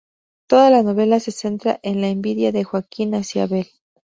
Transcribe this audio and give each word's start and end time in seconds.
Toda 0.47 0.71
la 0.71 0.81
novela 0.81 1.19
se 1.19 1.29
centra 1.29 1.79
en 1.83 2.01
la 2.01 2.07
envidia 2.09 2.51
de 2.51 2.63
Joaquín 2.63 3.13
hacia 3.13 3.43
Abel. 3.43 3.67